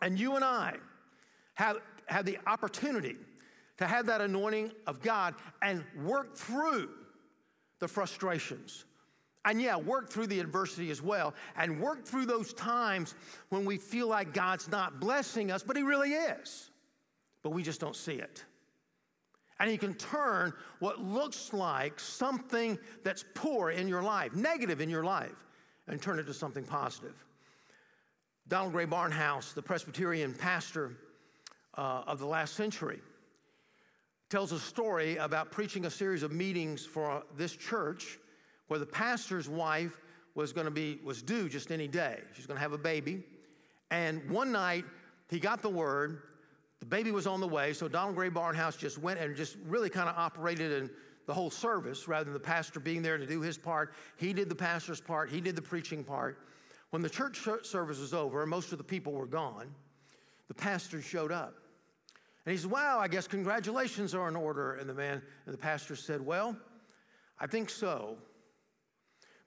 [0.00, 0.74] And you and I
[1.54, 3.16] have have the opportunity
[3.78, 6.90] to have that anointing of God and work through
[7.80, 8.84] the frustrations.
[9.44, 13.16] And yeah, work through the adversity as well, and work through those times
[13.48, 16.70] when we feel like God's not blessing us, but He really is.
[17.42, 18.44] But we just don't see it.
[19.58, 24.90] And He can turn what looks like something that's poor in your life, negative in
[24.90, 25.46] your life,
[25.88, 27.14] and turn it to something positive.
[28.48, 30.96] Donald Grey Barnhouse, the Presbyterian pastor,
[31.74, 33.00] uh, of the last century.
[34.28, 38.18] Tells a story about preaching a series of meetings for this church
[38.68, 40.00] where the pastor's wife
[40.34, 42.20] was going to be was due just any day.
[42.34, 43.22] She's going to have a baby.
[43.90, 44.84] And one night
[45.28, 46.22] he got the word,
[46.82, 49.88] the baby was on the way, so Donald Grey Barnhouse just went and just really
[49.88, 50.90] kind of operated in
[51.28, 53.94] the whole service rather than the pastor being there to do his part.
[54.16, 56.40] He did the pastor's part, he did the preaching part.
[56.90, 59.72] When the church service was over and most of the people were gone,
[60.48, 61.54] the pastor showed up.
[62.46, 64.74] And he said, Wow, I guess congratulations are in order.
[64.74, 66.56] And the man, and the pastor said, Well,
[67.38, 68.16] I think so.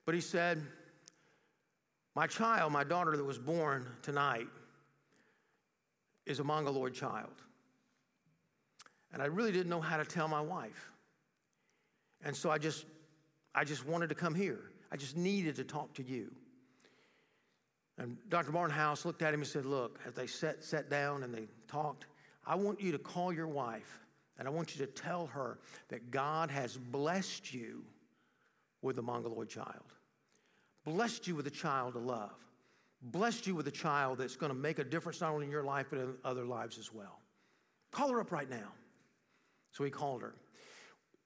[0.06, 0.62] But he said,
[2.14, 4.48] My child, my daughter that was born tonight,
[6.26, 7.42] is a Mongoloid child.
[9.12, 10.90] And I really didn't know how to tell my wife.
[12.24, 12.84] And so I just,
[13.54, 14.70] I just wanted to come here.
[14.90, 16.30] I just needed to talk to you.
[17.98, 18.52] And Dr.
[18.52, 22.06] Barnhouse looked at him and said, Look, as they sat, sat down and they talked,
[22.46, 24.00] I want you to call your wife
[24.38, 25.58] and I want you to tell her
[25.88, 27.84] that God has blessed you
[28.82, 29.94] with a Mongoloid child,
[30.84, 32.34] blessed you with a child to love,
[33.02, 35.64] blessed you with a child that's going to make a difference not only in your
[35.64, 37.20] life but in other lives as well.
[37.90, 38.72] Call her up right now.
[39.72, 40.34] So he called her.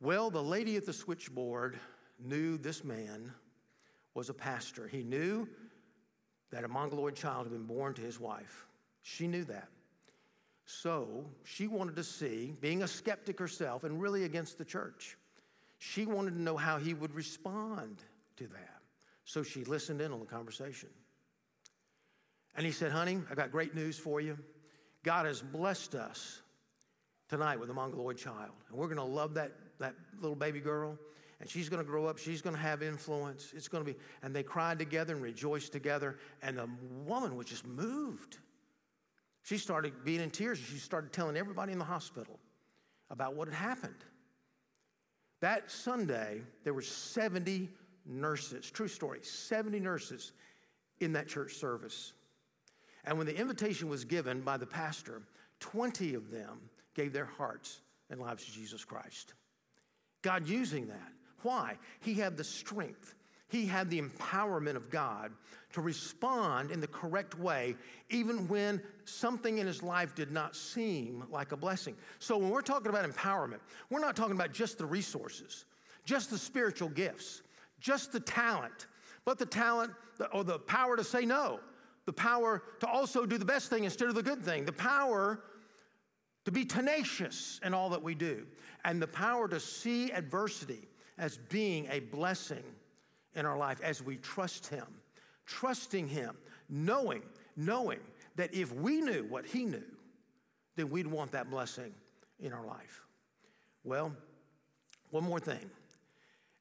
[0.01, 1.79] Well, the lady at the switchboard
[2.19, 3.33] knew this man
[4.15, 4.89] was a pastor.
[4.89, 5.49] He knew
[6.51, 8.67] that a Mongoloid child had been born to his wife.
[9.03, 9.69] She knew that.
[10.65, 15.17] So she wanted to see, being a skeptic herself and really against the church,
[15.79, 18.03] she wanted to know how he would respond
[18.37, 18.81] to that.
[19.25, 20.89] So she listened in on the conversation.
[22.57, 24.39] And he said, Honey, I've got great news for you.
[25.03, 26.43] God has blessed us
[27.29, 28.53] tonight with a Mongoloid child.
[28.69, 30.99] And we're going to love that, that little baby girl.
[31.41, 32.19] And she's going to grow up.
[32.19, 33.53] She's going to have influence.
[33.57, 36.19] It's going to be, and they cried together and rejoiced together.
[36.43, 36.69] And the
[37.07, 38.37] woman was just moved.
[39.43, 42.39] She started being in tears and she started telling everybody in the hospital
[43.11, 44.05] about what had happened.
[45.41, 47.71] That Sunday, there were 70
[48.05, 50.33] nurses, true story, 70 nurses
[51.01, 52.13] in that church service.
[53.05, 55.23] And when the invitation was given by the pastor,
[55.61, 56.61] 20 of them
[56.95, 59.35] gave their hearts and lives to Jesus Christ.
[60.23, 61.13] God using that.
[61.43, 61.79] Why?
[62.01, 63.15] He had the strength,
[63.49, 65.33] he had the empowerment of God
[65.73, 67.77] to respond in the correct way,
[68.11, 71.97] even when something in his life did not seem like a blessing.
[72.19, 75.65] So, when we're talking about empowerment, we're not talking about just the resources,
[76.05, 77.43] just the spiritual gifts,
[77.81, 78.87] just the talent,
[79.25, 79.93] but the talent
[80.33, 81.61] or the power to say no,
[82.07, 85.43] the power to also do the best thing instead of the good thing, the power
[86.45, 88.47] to be tenacious in all that we do,
[88.85, 92.65] and the power to see adversity as being a blessing
[93.35, 94.87] in our life as we trust Him.
[95.47, 96.37] Trusting Him,
[96.69, 97.23] knowing,
[97.57, 98.01] knowing
[98.37, 99.85] that if we knew what He knew,
[100.77, 101.93] then we'd want that blessing
[102.39, 103.03] in our life.
[103.85, 104.17] Well,
[105.11, 105.71] one more thing,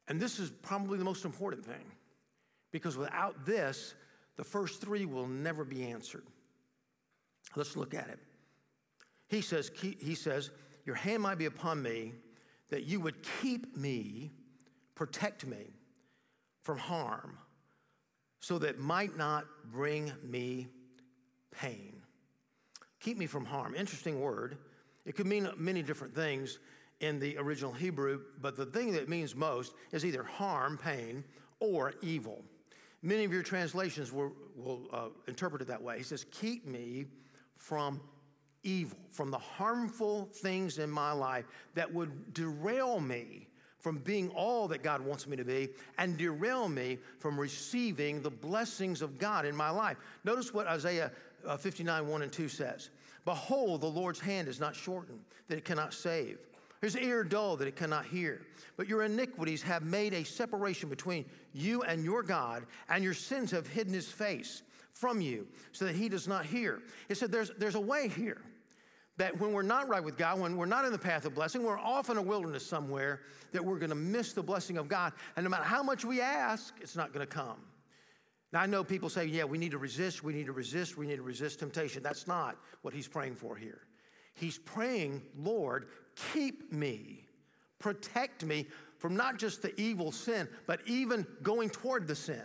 [0.07, 1.85] and this is probably the most important thing,
[2.71, 3.93] because without this,
[4.39, 6.23] the first three will never be answered.
[7.57, 8.19] Let's look at it.
[9.27, 10.49] He says, he says,
[10.85, 12.13] Your hand might be upon me,
[12.69, 14.31] that you would keep me,
[14.95, 15.73] protect me
[16.61, 17.37] from harm
[18.39, 20.69] so that might not bring me
[21.51, 22.01] pain.
[23.01, 23.75] Keep me from harm.
[23.75, 24.57] Interesting word.
[25.05, 26.59] It could mean many different things
[27.01, 31.25] in the original Hebrew, but the thing that means most is either harm, pain,
[31.59, 32.45] or evil.
[33.01, 35.97] Many of your translations will, will uh, interpret it that way.
[35.97, 37.05] He says, Keep me
[37.55, 38.01] from
[38.63, 43.47] evil, from the harmful things in my life that would derail me
[43.79, 48.29] from being all that God wants me to be and derail me from receiving the
[48.29, 49.97] blessings of God in my life.
[50.25, 51.11] Notice what Isaiah
[51.45, 52.89] uh, 59 1 and 2 says
[53.25, 56.39] Behold, the Lord's hand is not shortened, that it cannot save.
[56.81, 58.41] His ear dull, that it cannot hear.
[58.77, 63.51] But your iniquities have made a separation between you and your God, and your sins
[63.51, 64.63] have hidden his face
[64.93, 66.81] from you so that he does not hear.
[67.09, 68.41] It said there's, there's a way here
[69.17, 71.63] that when we're not right with God, when we're not in the path of blessing,
[71.63, 75.11] we're off in a wilderness somewhere, that we're going to miss the blessing of God.
[75.35, 77.57] And no matter how much we ask, it's not going to come.
[78.53, 81.05] Now, I know people say, yeah, we need to resist, we need to resist, we
[81.05, 82.01] need to resist temptation.
[82.01, 83.81] That's not what he's praying for here.
[84.33, 85.89] He's praying, Lord,
[86.33, 87.25] keep me,
[87.79, 92.43] protect me from not just the evil sin, but even going toward the sin,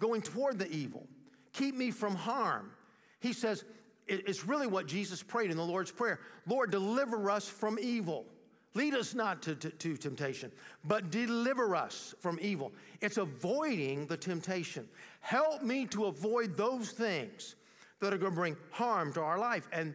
[0.00, 1.06] going toward the evil.
[1.52, 2.70] Keep me from harm.
[3.20, 3.64] He says,
[4.06, 8.26] it's really what Jesus prayed in the Lord's Prayer Lord, deliver us from evil.
[8.74, 10.50] Lead us not to, to, to, temptation,
[10.84, 12.72] but deliver us from evil.
[13.02, 14.88] It's avoiding the temptation.
[15.20, 17.56] Help me to avoid those things
[18.00, 19.68] that are going to bring harm to our life.
[19.72, 19.94] And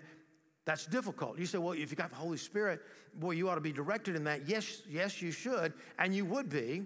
[0.67, 1.39] that's difficult.
[1.39, 2.82] You say, well, if you got the Holy Spirit,
[3.15, 4.47] boy, you ought to be directed in that.
[4.47, 6.84] Yes, yes, you should, and you would be,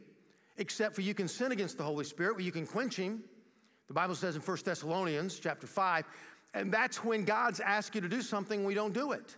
[0.58, 3.24] except for you can sin against the Holy Spirit, but you can quench him.
[3.88, 6.06] The Bible says in 1 Thessalonians chapter 5
[6.54, 9.36] and that's when God's asked you to do something, we don't do it.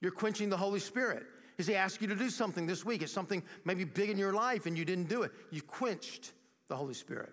[0.00, 1.24] You're quenching the Holy Spirit.
[1.58, 3.02] Is He asked you to do something this week?
[3.02, 5.32] It's something maybe big in your life and you didn't do it.
[5.50, 6.32] You quenched
[6.68, 7.32] the Holy Spirit.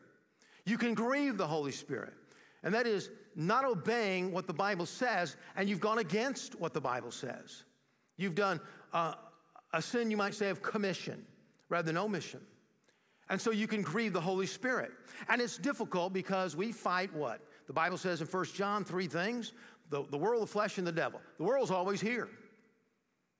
[0.65, 2.13] You can grieve the Holy Spirit.
[2.63, 6.81] And that is not obeying what the Bible says, and you've gone against what the
[6.81, 7.63] Bible says.
[8.17, 8.59] You've done
[8.93, 9.15] uh,
[9.73, 11.25] a sin, you might say, of commission
[11.69, 12.41] rather than omission.
[13.29, 14.91] And so you can grieve the Holy Spirit.
[15.29, 17.41] And it's difficult because we fight what?
[17.67, 19.53] The Bible says in 1 John three things
[19.89, 21.21] the, the world, the flesh, and the devil.
[21.37, 22.29] The world's always here.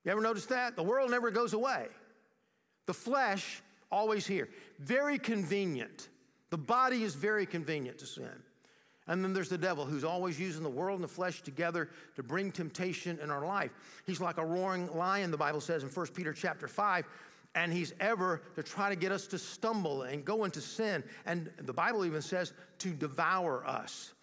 [0.06, 0.76] You ever notice that?
[0.76, 1.88] The world never goes away.
[2.86, 4.50] The flesh, always here.
[4.80, 6.10] Very convenient.
[6.50, 8.44] The body is very convenient to sin.
[9.08, 12.24] And then there's the devil who's always using the world and the flesh together to
[12.24, 13.72] bring temptation in our life.
[14.06, 17.06] He's like a roaring lion, the Bible says in 1 Peter chapter 5,
[17.56, 21.04] and he's ever to try to get us to stumble and go into sin.
[21.26, 24.14] And the Bible even says to devour us.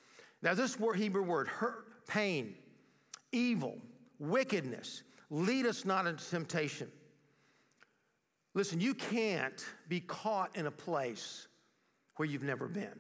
[0.43, 2.55] Now, this word, Hebrew word, hurt, pain,
[3.33, 3.79] evil,
[4.19, 6.91] wickedness, lead us not into temptation.
[8.55, 11.47] Listen, you can't be caught in a place
[12.17, 12.99] where you've never been.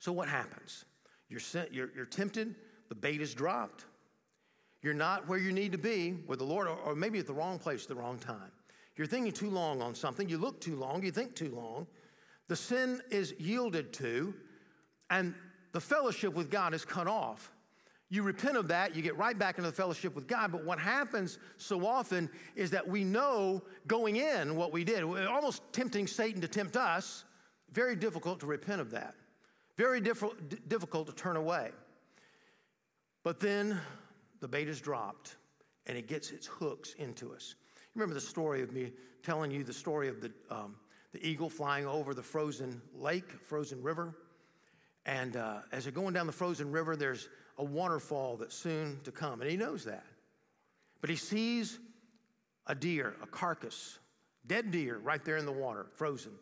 [0.00, 0.84] So, what happens?
[1.28, 2.56] You're, you're, you're tempted,
[2.88, 3.84] the bait is dropped.
[4.82, 7.34] You're not where you need to be with the Lord, or, or maybe at the
[7.34, 8.50] wrong place at the wrong time.
[8.96, 11.86] You're thinking too long on something, you look too long, you think too long.
[12.48, 14.34] The sin is yielded to,
[15.10, 15.34] and
[15.72, 17.52] the fellowship with God is cut off.
[18.08, 20.50] You repent of that, you get right back into the fellowship with God.
[20.50, 25.62] But what happens so often is that we know going in what we did, almost
[25.72, 27.24] tempting Satan to tempt us.
[27.72, 29.14] Very difficult to repent of that,
[29.80, 31.70] very diff- difficult to turn away.
[33.22, 33.80] But then
[34.40, 35.36] the bait is dropped
[35.86, 37.54] and it gets its hooks into us.
[37.76, 40.76] You remember the story of me telling you the story of the, um,
[41.12, 44.14] the eagle flying over the frozen lake, frozen river.
[45.06, 49.10] And uh, as they're going down the frozen river, there's a waterfall that's soon to
[49.10, 49.40] come.
[49.40, 50.04] And he knows that.
[51.00, 51.78] But he sees
[52.66, 53.98] a deer, a carcass,
[54.46, 56.32] dead deer right there in the water, frozen.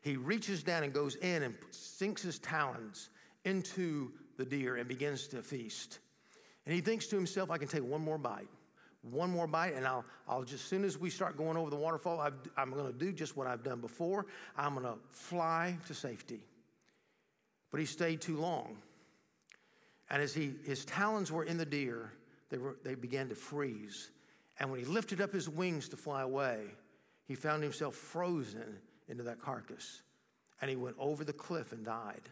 [0.00, 3.10] He reaches down and goes in and sinks his talons
[3.44, 5.98] into the deer and begins to feast.
[6.66, 8.48] And he thinks to himself, I can take one more bite.
[9.02, 11.76] One more bite, and I'll, I'll just, as soon as we start going over the
[11.76, 12.30] waterfall, i
[12.60, 14.26] I'm going to do just what I've done before.
[14.56, 16.40] I'm going to fly to safety.
[17.70, 18.76] But he stayed too long.
[20.10, 22.12] And as he, his talons were in the deer,
[22.50, 24.10] they, were, they began to freeze.
[24.58, 26.64] And when he lifted up his wings to fly away,
[27.26, 28.78] he found himself frozen
[29.08, 30.02] into that carcass.
[30.60, 32.22] And he went over the cliff and died.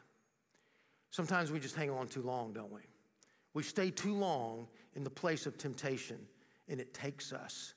[1.11, 2.83] Sometimes we just hang on too long, don't we?
[3.55, 6.19] We stay too long in the place of temptation,
[6.69, 7.75] and it takes us.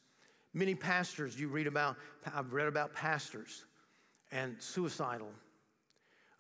[0.54, 1.96] Many pastors, you read about,
[2.34, 3.66] I've read about pastors
[4.32, 5.30] and suicidal.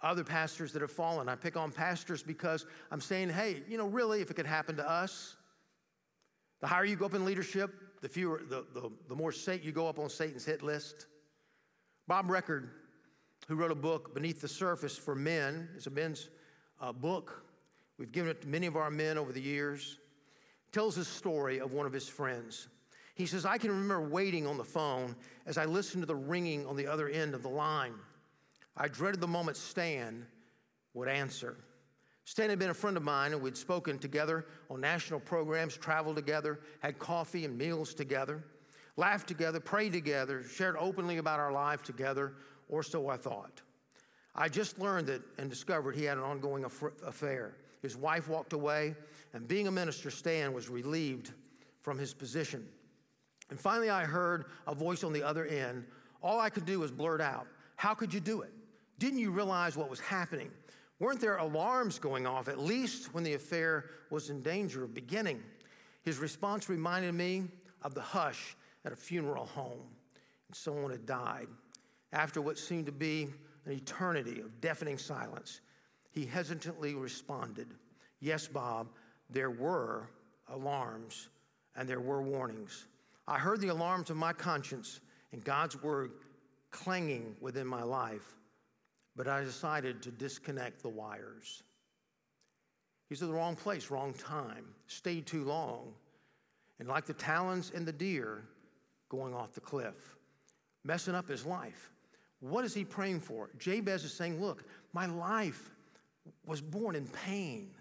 [0.02, 1.30] Other pastors that have fallen.
[1.30, 4.76] I pick on pastors because I'm saying, hey, you know, really, if it could happen
[4.78, 5.36] to us,
[6.62, 9.88] the higher you go up in leadership, the fewer, the, the, the more you go
[9.88, 11.06] up on Satan's hit list.
[12.10, 12.72] Bob Reccord,
[13.48, 16.32] who wrote a book, Beneath the Surface for Men, it's a men's
[16.82, 17.45] uh, book.
[18.00, 20.00] We've given it to many of our men over the years.
[20.72, 22.67] Tells a story of one of his friends.
[23.13, 26.65] He says, I can remember waiting on the phone as I listened to the ringing
[26.65, 27.93] on the other end of the line.
[28.76, 30.26] I dreaded the moment Stan
[30.95, 31.58] would answer.
[32.26, 36.15] Stan had been a friend of mine, and we'd spoken together on national programs, traveled
[36.15, 38.43] together, had coffee and meals together,
[38.97, 42.34] laughed together, prayed together, shared openly about our life together,
[42.67, 43.62] or so I thought.
[44.36, 47.56] I just learned that and discovered he had an ongoing affair.
[47.82, 48.95] His wife walked away,
[49.34, 51.32] and being a minister, Stan was relieved
[51.82, 52.67] from his position.
[53.49, 55.86] And finally, I heard a voice on the other end.
[56.21, 58.54] All I could do was blurt out, How could you do it?
[58.99, 60.52] Didn't you realize what was happening?
[60.99, 65.41] Weren't there alarms going off, at least when the affair was in danger of beginning?
[66.04, 67.45] His response reminded me
[67.82, 69.88] of the hush at a funeral home,
[70.48, 71.48] and someone had died.
[72.12, 73.28] After what seemed to be
[73.65, 75.62] an eternity of deafening silence,
[76.12, 77.68] he hesitantly responded,
[78.20, 78.88] Yes, Bob,
[79.30, 80.10] there were
[80.48, 81.30] alarms
[81.76, 82.88] and there were warnings.
[83.28, 86.12] I heard the alarms of my conscience and God's word
[86.72, 88.36] clanging within my life
[89.20, 91.63] but I decided to disconnect the wires.
[93.10, 95.94] He's in the wrong place, wrong time, stayed too long.
[96.80, 98.46] And like the talons and the deer
[99.10, 100.15] going off the cliff,
[100.84, 101.91] messing up his life.
[102.39, 103.50] What is he praying for?
[103.58, 105.72] Jabez is saying, Look, my life
[106.45, 107.72] was born in pain.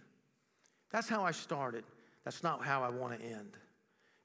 [0.91, 1.85] That's how I started.
[2.25, 3.57] That's not how I want to end.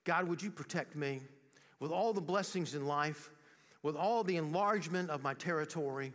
[0.05, 1.21] God, would you protect me
[1.79, 3.29] with all the blessings in life,
[3.83, 6.13] with all the enlargement of my territory?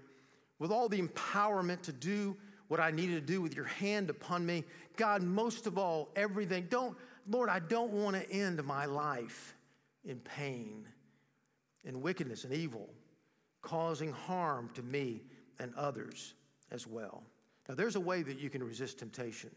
[0.59, 2.37] with all the empowerment to do
[2.69, 4.65] what I needed to do with your hand upon me.
[4.97, 6.67] God, most of all, everything.
[6.69, 6.97] Don't,
[7.29, 9.55] Lord, I don't want to end my life
[10.09, 10.85] in pain,
[11.85, 12.89] in wickedness and evil,
[13.63, 15.23] causing harm to me
[15.61, 16.35] and others
[16.73, 17.23] as well.
[17.69, 19.51] Now, there's a way that you can resist temptation.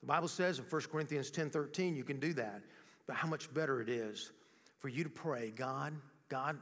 [0.00, 2.62] The Bible says in 1 Corinthians 10 13, you can do that.
[3.06, 4.32] But how much better it is
[4.78, 5.94] for you to pray, God,
[6.28, 6.58] God,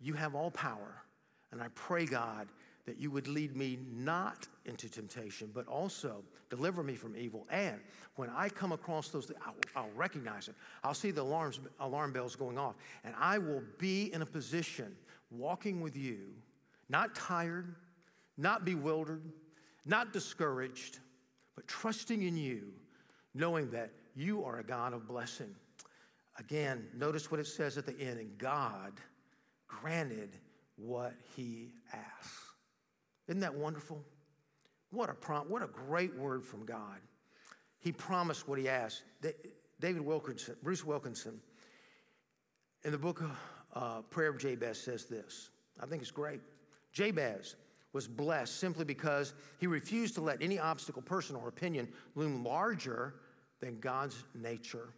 [0.00, 1.02] you have all power.
[1.50, 2.48] And I pray, God,
[2.88, 7.46] that you would lead me not into temptation, but also deliver me from evil.
[7.50, 7.78] And
[8.16, 10.54] when I come across those, I'll, I'll recognize it.
[10.82, 14.96] I'll see the alarms, alarm bells going off, and I will be in a position
[15.30, 16.30] walking with you,
[16.88, 17.74] not tired,
[18.38, 19.22] not bewildered,
[19.84, 21.00] not discouraged,
[21.54, 22.72] but trusting in you,
[23.34, 25.54] knowing that you are a God of blessing.
[26.38, 28.94] Again, notice what it says at the end, and God
[29.66, 30.30] granted
[30.76, 32.47] what he asked.
[33.28, 34.02] Isn't that wonderful?
[34.90, 36.98] What a prom- what a great word from God.
[37.78, 39.02] He promised what he asked.
[39.80, 41.40] David Wilkinson, Bruce Wilkinson,
[42.84, 43.30] in the book of
[43.74, 45.50] uh, Prayer of Jabez says this.
[45.80, 46.40] I think it's great.
[46.92, 47.56] Jabez
[47.92, 53.14] was blessed simply because he refused to let any obstacle, person, or opinion loom larger
[53.60, 54.88] than God's nature.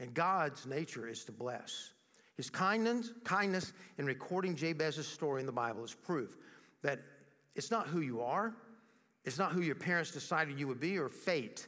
[0.00, 1.92] And God's nature is to bless.
[2.36, 6.36] His kindness, kindness in recording Jabez's story in the Bible is proof
[6.82, 7.00] that
[7.54, 8.54] it's not who you are,
[9.24, 11.66] it's not who your parents decided you would be or fate.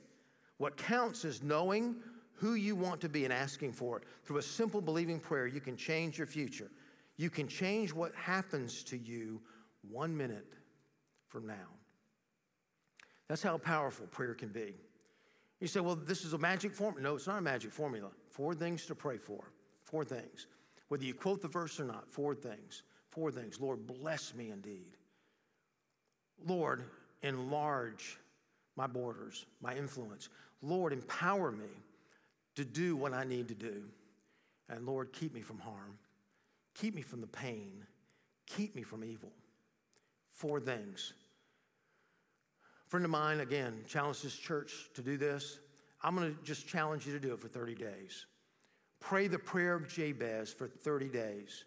[0.58, 1.96] What counts is knowing
[2.34, 4.04] who you want to be and asking for it.
[4.24, 6.70] Through a simple believing prayer, you can change your future.
[7.16, 9.40] You can change what happens to you
[9.88, 10.52] one minute
[11.28, 11.54] from now.
[13.28, 14.74] That's how powerful prayer can be.
[15.60, 17.02] You say, well, this is a magic formula.
[17.02, 18.10] No, it's not a magic formula.
[18.30, 19.52] Four things to pray for.
[19.82, 20.46] Four things.
[20.88, 22.82] Whether you quote the verse or not, four things.
[23.08, 23.60] Four things.
[23.60, 24.96] Lord, bless me indeed.
[26.44, 26.84] Lord,
[27.22, 28.18] enlarge
[28.76, 30.28] my borders, my influence.
[30.62, 31.70] Lord, empower me
[32.54, 33.82] to do what I need to do.
[34.68, 35.98] And Lord, keep me from harm.
[36.74, 37.84] Keep me from the pain.
[38.46, 39.30] Keep me from evil.
[40.28, 41.14] Four things.
[42.86, 45.58] A friend of mine, again, challenged his church to do this.
[46.02, 48.26] I'm going to just challenge you to do it for 30 days.
[49.00, 51.64] Pray the prayer of Jabez for 30 days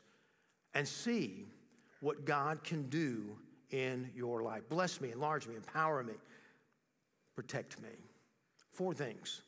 [0.73, 1.47] and see
[1.99, 3.35] what God can do
[3.71, 4.63] in your life.
[4.69, 6.13] Bless me, enlarge me, empower me,
[7.35, 7.89] protect me.
[8.71, 9.41] Four things,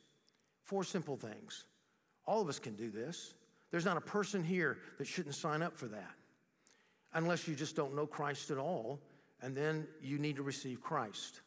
[0.62, 1.64] four simple things.
[2.26, 3.34] All of us can do this.
[3.70, 6.14] There's not a person here that shouldn't sign up for that
[7.14, 9.00] unless you just don't know Christ at all,
[9.42, 11.40] and then you need to receive Christ.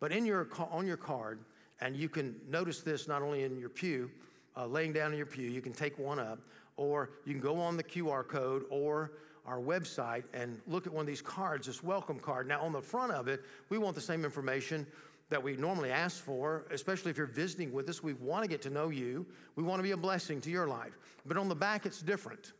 [0.00, 1.40] But in your, on your card,
[1.80, 4.10] and you can notice this not only in your pew,
[4.56, 6.40] uh, laying down in your pew, you can take one up,
[6.76, 9.12] or you can go on the QR code or
[9.46, 12.46] our website and look at one of these cards, this welcome card.
[12.46, 14.86] Now, on the front of it, we want the same information
[15.30, 18.02] that we normally ask for, especially if you're visiting with us.
[18.02, 19.26] We want to get to know you,
[19.56, 20.98] we want to be a blessing to your life.
[21.26, 22.52] But on the back, it's different.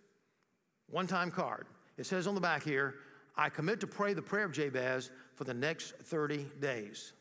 [0.91, 1.66] One time card.
[1.99, 2.95] It says on the back here,
[3.37, 7.12] I commit to pray the prayer of Jabez for the next 30 days.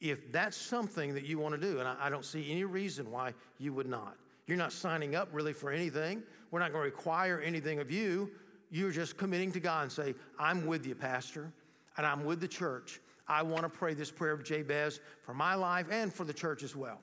[0.00, 3.10] If that's something that you want to do, and I, I don't see any reason
[3.10, 4.16] why you would not,
[4.46, 6.22] you're not signing up really for anything.
[6.50, 8.30] We're not going to require anything of you.
[8.76, 11.50] You're just committing to God and say, I'm with you, Pastor,
[11.96, 13.00] and I'm with the church.
[13.26, 16.62] I want to pray this prayer of Jabez for my life and for the church
[16.62, 17.00] as well,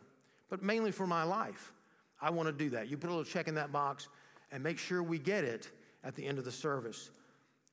[0.52, 1.74] but mainly for my life.
[2.22, 2.90] I want to do that.
[2.90, 4.08] You put a little check in that box
[4.52, 5.72] and make sure we get it
[6.04, 7.10] at the end of the service.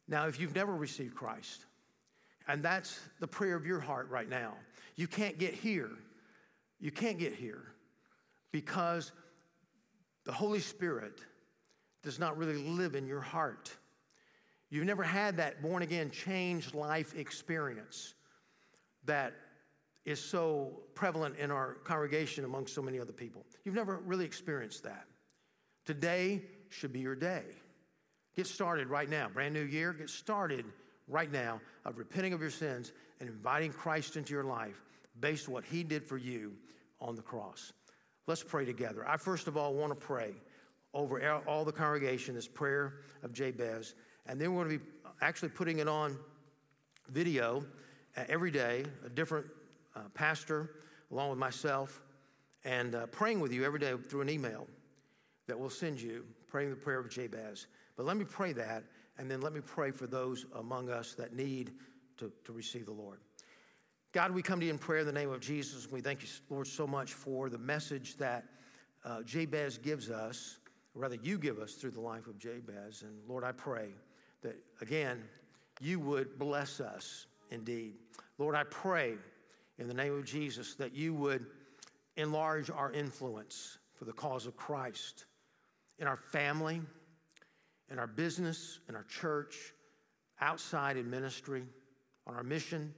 [0.09, 1.67] Now, if you've never received Christ,
[2.49, 4.55] and that's the prayer of your heart right now,
[4.97, 5.91] you can't get here.
[6.81, 7.75] You can't get here
[8.51, 9.13] because
[10.25, 11.21] the Holy Spirit
[12.03, 13.77] does not really live in your heart.
[14.71, 18.15] You've never had that born again, changed life experience
[19.05, 19.35] that
[20.05, 23.45] is so prevalent in our congregation among so many other people.
[23.65, 25.05] You've never really experienced that.
[25.85, 27.43] Today should be your day.
[28.37, 29.29] Get started right now.
[29.29, 30.65] Brand new year, get started
[31.09, 34.81] right now of repenting of your sins and inviting Christ into your life
[35.19, 36.53] based on what he did for you
[37.01, 37.73] on the cross.
[38.27, 39.07] Let's pray together.
[39.09, 40.33] I first of all want to pray
[40.95, 43.95] over all the congregation this prayer of Jabez,
[44.27, 44.91] and then we're going to be
[45.21, 46.17] actually putting it on
[47.09, 47.65] video
[48.17, 49.47] uh, every day, a different
[49.97, 50.71] uh, pastor
[51.11, 52.03] along with myself,
[52.65, 54.67] and uh, praying with you every day through an email
[55.47, 57.67] that we'll send you, praying the prayer of Jabez.
[57.97, 58.85] But let me pray that,
[59.19, 61.73] and then let me pray for those among us that need
[62.19, 63.19] to, to receive the Lord.
[64.13, 65.91] God, we come to you in prayer in the name of Jesus.
[65.91, 68.45] We thank you, Lord, so much for the message that
[69.05, 70.59] uh, Jabez gives us,
[70.95, 73.03] or rather, you give us through the life of Jabez.
[73.03, 73.91] And Lord, I pray
[74.43, 75.23] that, again,
[75.81, 77.95] you would bless us indeed.
[78.39, 79.15] Lord, I pray
[79.79, 81.47] in the name of Jesus that you would
[82.17, 85.27] enlarge our influence for the cause of Christ
[85.99, 86.81] in our family,
[87.91, 89.75] in our business, in our church,
[90.41, 91.65] outside in ministry,
[92.27, 92.95] on our mission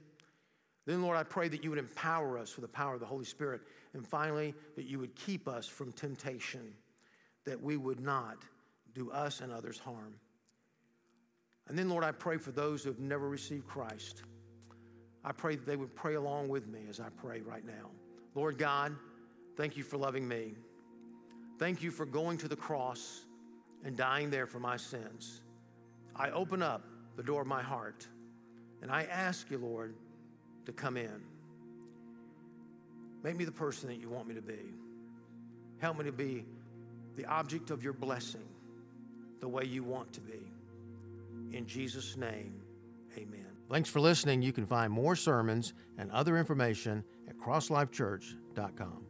[0.85, 3.25] then, Lord, I pray that you would empower us with the power of the Holy
[3.25, 3.61] Spirit.
[3.93, 6.73] And finally, that you would keep us from temptation,
[7.45, 8.37] that we would not
[8.93, 10.15] do us and others harm.
[11.67, 14.23] And then, Lord, I pray for those who have never received Christ.
[15.23, 17.89] I pray that they would pray along with me as I pray right now.
[18.35, 18.95] Lord God,
[19.55, 20.55] thank you for loving me.
[21.59, 23.25] Thank you for going to the cross
[23.85, 25.41] and dying there for my sins.
[26.15, 26.83] I open up
[27.15, 28.07] the door of my heart
[28.81, 29.95] and I ask you, Lord,
[30.65, 31.21] to come in.
[33.23, 34.73] Make me the person that you want me to be.
[35.79, 36.43] Help me to be
[37.15, 38.43] the object of your blessing
[39.39, 40.52] the way you want to be.
[41.53, 42.61] In Jesus' name,
[43.17, 43.45] amen.
[43.69, 44.41] Thanks for listening.
[44.41, 49.05] You can find more sermons and other information at crosslifechurch.com.